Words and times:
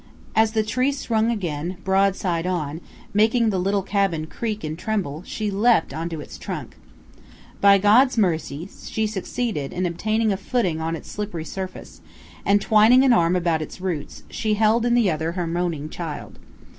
As 0.35 0.53
the 0.53 0.63
tree 0.63 0.91
swung 0.91 1.29
again, 1.29 1.77
broadside 1.83 2.47
on, 2.47 2.81
making 3.13 3.51
the 3.51 3.59
little 3.59 3.83
cabin 3.83 4.25
creak 4.25 4.63
and 4.63 4.75
tremble, 4.75 5.21
she 5.27 5.51
leaped 5.51 5.93
on 5.93 6.09
to 6.09 6.19
its 6.19 6.39
trunk. 6.39 6.75
By 7.61 7.77
God's 7.77 8.17
mercy 8.17 8.67
she 8.83 9.05
succeeded 9.05 9.71
in 9.71 9.85
obtaining 9.85 10.31
a 10.33 10.37
footing 10.37 10.81
on 10.81 10.95
its 10.95 11.11
slippery 11.11 11.45
surface, 11.45 12.01
and, 12.47 12.59
twining 12.59 13.03
an 13.03 13.13
arm 13.13 13.35
about 13.35 13.61
its 13.61 13.79
roots, 13.79 14.23
she 14.31 14.55
held 14.55 14.87
in 14.87 14.95
the 14.95 15.11
other 15.11 15.33
her 15.33 15.45
moaning 15.45 15.87
child. 15.87 16.39